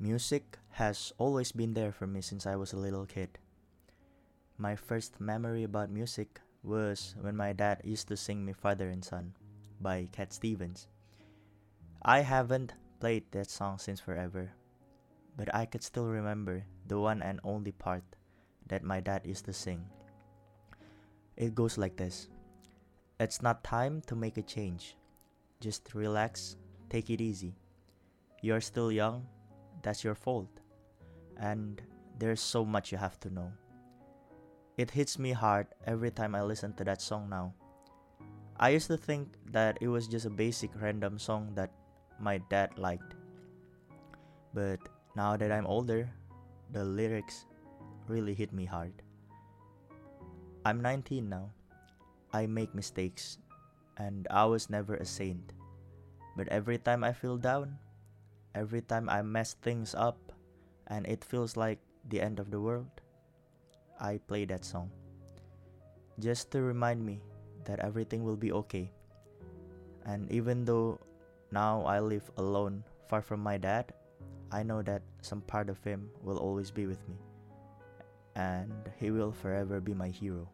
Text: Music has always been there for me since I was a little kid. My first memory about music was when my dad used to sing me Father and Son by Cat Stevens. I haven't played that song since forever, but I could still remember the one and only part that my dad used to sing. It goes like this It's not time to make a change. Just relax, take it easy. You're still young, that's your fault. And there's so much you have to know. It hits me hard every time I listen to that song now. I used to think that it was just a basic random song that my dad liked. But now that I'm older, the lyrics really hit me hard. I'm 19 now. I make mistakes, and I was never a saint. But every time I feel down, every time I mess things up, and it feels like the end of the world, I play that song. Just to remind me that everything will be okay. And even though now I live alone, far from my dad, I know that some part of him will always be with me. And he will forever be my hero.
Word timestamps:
Music 0.00 0.58
has 0.78 1.12
always 1.18 1.50
been 1.50 1.74
there 1.74 1.90
for 1.90 2.06
me 2.06 2.20
since 2.20 2.46
I 2.46 2.54
was 2.54 2.72
a 2.72 2.78
little 2.78 3.04
kid. 3.04 3.36
My 4.56 4.76
first 4.76 5.20
memory 5.20 5.64
about 5.64 5.90
music 5.90 6.40
was 6.62 7.16
when 7.20 7.36
my 7.36 7.52
dad 7.52 7.80
used 7.82 8.06
to 8.06 8.16
sing 8.16 8.44
me 8.44 8.52
Father 8.52 8.90
and 8.90 9.04
Son 9.04 9.34
by 9.80 10.06
Cat 10.12 10.32
Stevens. 10.32 10.86
I 12.00 12.20
haven't 12.20 12.74
played 13.00 13.24
that 13.32 13.50
song 13.50 13.78
since 13.78 13.98
forever, 13.98 14.52
but 15.36 15.52
I 15.52 15.66
could 15.66 15.82
still 15.82 16.06
remember 16.06 16.62
the 16.86 17.00
one 17.00 17.20
and 17.20 17.40
only 17.42 17.72
part 17.72 18.04
that 18.68 18.84
my 18.84 19.00
dad 19.00 19.26
used 19.26 19.46
to 19.46 19.52
sing. 19.52 19.84
It 21.36 21.56
goes 21.56 21.76
like 21.76 21.96
this 21.96 22.28
It's 23.18 23.42
not 23.42 23.64
time 23.64 24.02
to 24.06 24.14
make 24.14 24.38
a 24.38 24.42
change. 24.42 24.96
Just 25.58 25.92
relax, 25.92 26.54
take 26.88 27.10
it 27.10 27.20
easy. 27.20 27.56
You're 28.42 28.60
still 28.60 28.92
young, 28.92 29.26
that's 29.82 30.04
your 30.04 30.14
fault. 30.14 30.48
And 31.38 31.80
there's 32.18 32.40
so 32.40 32.64
much 32.64 32.90
you 32.92 32.98
have 32.98 33.18
to 33.20 33.30
know. 33.30 33.52
It 34.76 34.90
hits 34.90 35.18
me 35.18 35.32
hard 35.32 35.66
every 35.86 36.10
time 36.10 36.34
I 36.34 36.42
listen 36.42 36.72
to 36.74 36.84
that 36.84 37.02
song 37.02 37.28
now. 37.28 37.54
I 38.58 38.70
used 38.70 38.88
to 38.88 38.96
think 38.96 39.34
that 39.52 39.78
it 39.80 39.88
was 39.88 40.08
just 40.08 40.26
a 40.26 40.30
basic 40.30 40.70
random 40.80 41.18
song 41.18 41.52
that 41.54 41.70
my 42.20 42.38
dad 42.50 42.78
liked. 42.78 43.14
But 44.54 44.80
now 45.14 45.36
that 45.36 45.52
I'm 45.52 45.66
older, 45.66 46.10
the 46.72 46.84
lyrics 46.84 47.46
really 48.08 48.34
hit 48.34 48.52
me 48.52 48.64
hard. 48.64 48.92
I'm 50.64 50.80
19 50.82 51.28
now. 51.28 51.50
I 52.32 52.46
make 52.46 52.74
mistakes, 52.74 53.38
and 53.96 54.26
I 54.30 54.44
was 54.44 54.68
never 54.70 54.96
a 54.96 55.04
saint. 55.04 55.54
But 56.36 56.48
every 56.48 56.78
time 56.78 57.02
I 57.02 57.12
feel 57.12 57.36
down, 57.36 57.78
every 58.54 58.82
time 58.82 59.08
I 59.08 59.22
mess 59.22 59.54
things 59.60 59.94
up, 59.94 60.18
and 60.88 61.06
it 61.06 61.24
feels 61.24 61.56
like 61.56 61.78
the 62.08 62.20
end 62.20 62.38
of 62.38 62.50
the 62.50 62.60
world, 62.60 62.88
I 64.00 64.18
play 64.26 64.44
that 64.46 64.64
song. 64.64 64.90
Just 66.18 66.50
to 66.52 66.62
remind 66.62 67.04
me 67.04 67.20
that 67.64 67.80
everything 67.80 68.24
will 68.24 68.36
be 68.36 68.52
okay. 68.52 68.90
And 70.06 70.30
even 70.32 70.64
though 70.64 70.98
now 71.52 71.82
I 71.82 72.00
live 72.00 72.30
alone, 72.36 72.84
far 73.08 73.22
from 73.22 73.40
my 73.40 73.58
dad, 73.58 73.92
I 74.50 74.62
know 74.62 74.82
that 74.82 75.02
some 75.20 75.42
part 75.42 75.68
of 75.68 75.82
him 75.84 76.08
will 76.22 76.38
always 76.38 76.70
be 76.70 76.86
with 76.86 77.06
me. 77.08 77.16
And 78.34 78.72
he 78.98 79.10
will 79.10 79.32
forever 79.32 79.80
be 79.80 79.92
my 79.92 80.08
hero. 80.08 80.48